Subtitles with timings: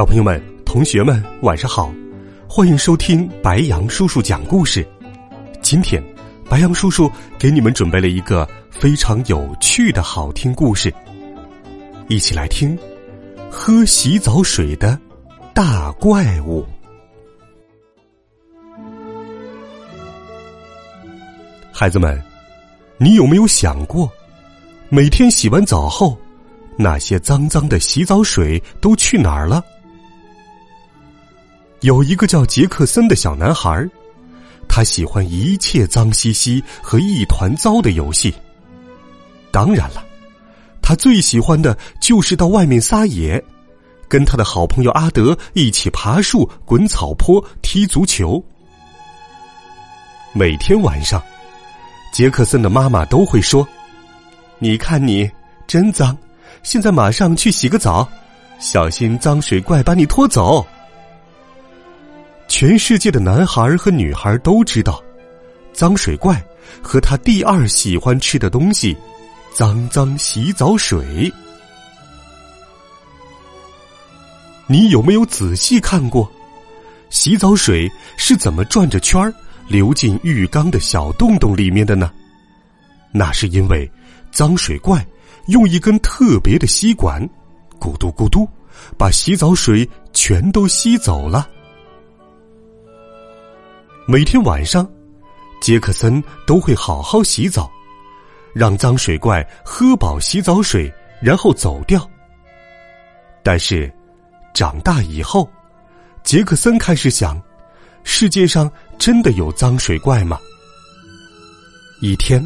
[0.00, 1.92] 小朋友们、同学们，晚上好！
[2.48, 4.82] 欢迎收听白杨叔叔讲故事。
[5.60, 6.02] 今天，
[6.48, 10.90] 白杨叔叔给你们准备了一个非常有趣的好听故事，
[12.08, 12.74] 一起来听。
[13.50, 14.98] 喝洗澡水的
[15.52, 16.64] 大怪物。
[21.70, 22.18] 孩子们，
[22.96, 24.10] 你有没有想过，
[24.88, 26.16] 每天洗完澡后，
[26.78, 29.62] 那些脏脏的洗澡水都去哪儿了？
[31.80, 33.88] 有一个叫杰克森的小男孩，
[34.68, 38.34] 他喜欢一切脏兮兮和一团糟的游戏。
[39.50, 40.04] 当然了，
[40.82, 43.42] 他最喜欢的就是到外面撒野，
[44.08, 48.42] 跟他的好朋友阿德一起爬树、滚草坡、踢足球。
[50.34, 51.20] 每天晚上，
[52.12, 53.66] 杰克森的妈妈都会说
[54.60, 55.28] ：“你看你
[55.66, 56.16] 真脏，
[56.62, 58.06] 现在马上去洗个澡，
[58.58, 60.64] 小心脏水怪把你拖走。”
[62.60, 65.02] 全世界的男孩和女孩都知道，
[65.72, 66.44] 脏水怪
[66.82, 68.94] 和他第二喜欢吃的东西——
[69.56, 71.32] 脏脏洗澡水。
[74.66, 76.30] 你有没有仔细看过，
[77.08, 79.32] 洗澡水是怎么转着圈儿
[79.66, 82.12] 流进浴缸的小洞洞里面的呢？
[83.10, 83.90] 那是因为
[84.30, 85.02] 脏水怪
[85.46, 87.26] 用一根特别的吸管，
[87.78, 88.46] 咕嘟咕嘟，
[88.98, 91.48] 把洗澡水全都吸走了。
[94.10, 94.84] 每天晚上，
[95.62, 97.70] 杰克森都会好好洗澡，
[98.52, 102.04] 让脏水怪喝饱洗澡水，然后走掉。
[103.44, 103.88] 但是，
[104.52, 105.48] 长大以后，
[106.24, 107.40] 杰克森开始想：
[108.02, 110.40] 世界上真的有脏水怪吗？
[112.02, 112.44] 一天，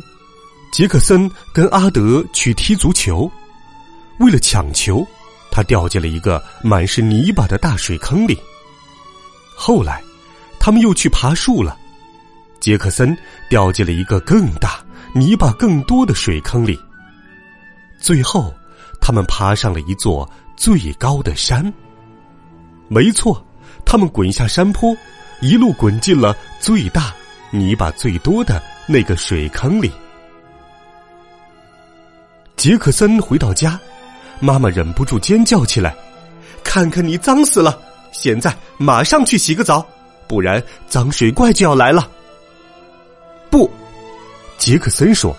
[0.71, 3.27] 杰克森跟阿德去踢足球，
[4.21, 5.03] 为了抢球，
[5.51, 8.39] 他掉进了一个满是泥巴的大水坑里。
[9.57, 10.05] 后来。
[10.65, 11.77] 他们又去爬树了，
[12.59, 13.15] 杰克森
[13.51, 14.83] 掉进了一个更大、
[15.15, 16.81] 泥巴更多的水坑里。
[18.01, 18.51] 最后，
[18.99, 20.27] 他们爬上了一座
[20.57, 21.71] 最高的山。
[22.89, 23.47] 没错，
[23.85, 24.97] 他们滚下山坡，
[25.43, 27.13] 一路滚进了最大、
[27.51, 29.93] 泥巴最多的那个水坑里。
[32.57, 33.79] 杰克森回到家，
[34.41, 35.95] 妈妈忍不住尖叫起来
[36.65, 37.79] ：“看看你脏死了！
[38.13, 39.87] 现在马上去洗个澡。”
[40.27, 42.11] 不然，脏水怪就要来了。
[43.51, 43.71] 不，
[44.59, 45.37] 杰克森说：“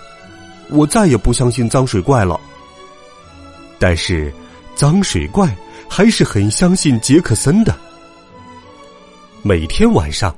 [0.70, 2.40] 我再也不相信脏水怪了。”
[3.78, 4.34] 但是，
[4.76, 5.54] 脏水怪
[5.90, 7.76] 还是很相信杰克森的。
[9.42, 10.36] 每天晚上，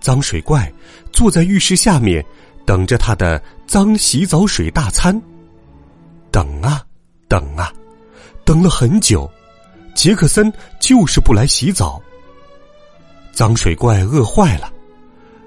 [0.00, 0.70] 脏水怪
[1.12, 2.24] 坐在浴室下面，
[2.66, 5.20] 等着他的脏洗澡水大餐。
[6.30, 6.84] 等啊，
[7.26, 7.72] 等啊，
[8.44, 9.28] 等了很久，
[9.94, 12.00] 杰克森就是不来洗澡。
[13.38, 14.68] 脏水怪饿坏了，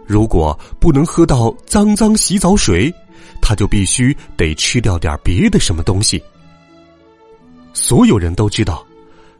[0.05, 2.89] 如果不能喝到脏脏洗澡水，
[3.41, 6.23] 他就必须得吃掉点别的什么东西。
[7.73, 8.81] 所有人都知道，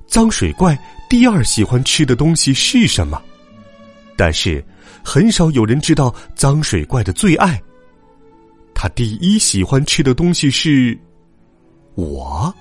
[0.05, 0.77] 脏水怪
[1.09, 3.21] 第二喜欢吃的东西是什么，
[4.17, 4.61] 但是
[5.01, 7.57] 很少有人知道脏水怪的最爱。
[8.75, 10.99] 他第一喜欢吃的东西是
[11.95, 12.53] 我。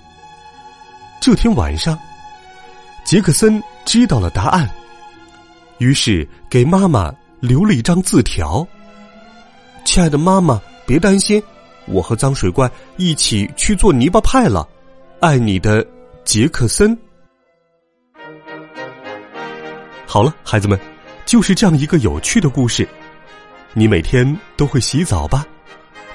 [1.21, 1.99] 这天晚上，
[3.05, 4.71] 杰克森知道了答案。
[5.81, 7.11] 于是给妈妈
[7.41, 8.67] 留了一张字条
[9.85, 11.43] ：“亲爱的妈妈，别担心，
[11.87, 14.69] 我和脏水怪一起去做泥巴派了。
[15.21, 15.85] 爱你的
[16.23, 16.97] 杰克森。”
[20.07, 20.79] 好了，孩子们，
[21.25, 22.87] 就是这样一个有趣的故事。
[23.73, 25.47] 你每天都会洗澡吧？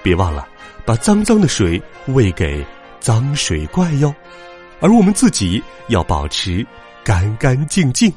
[0.03, 0.47] 别忘了
[0.85, 2.63] 把脏脏的水喂给
[2.99, 4.13] 脏水怪哟，
[4.79, 6.63] 而我们自己要保持
[7.03, 8.13] 干干净净。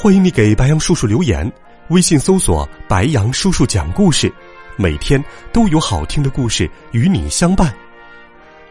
[0.00, 1.52] 欢迎你给白杨叔叔留言，
[1.88, 4.32] 微信搜索“白杨叔叔讲故事”，
[4.78, 5.22] 每天
[5.52, 7.74] 都有好听的故事与你相伴，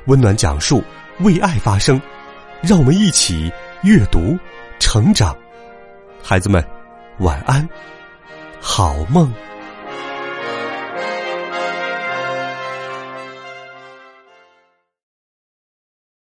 [0.06, 0.82] 温暖讲述，
[1.20, 2.02] 为爱发声，
[2.62, 3.52] 让我们一起
[3.84, 4.40] 阅读
[4.80, 5.36] 成长。
[6.24, 6.66] 孩子们，
[7.18, 7.68] 晚安，
[8.62, 9.30] 好梦。